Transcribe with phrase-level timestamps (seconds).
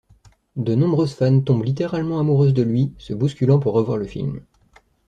[0.55, 4.41] De nombreuses fans tombent littéralement amoureuses de lui, se bousculant pour revoir le film.